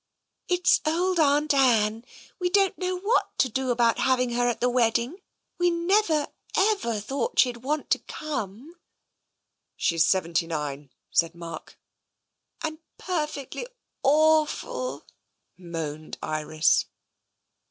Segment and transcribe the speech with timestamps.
[0.49, 2.03] "It's old Aunt Anne.
[2.39, 5.21] We don't know what to do about having her at the wedding.
[5.59, 8.79] We never, never thought she'd want to come."
[9.75, 11.77] She's seventy nine," said Mark.
[12.63, 13.67] And perfectly
[14.01, 15.05] awful*'
[15.55, 16.85] moaned Iris.